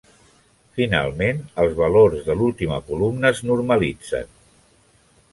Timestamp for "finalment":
0.77-1.41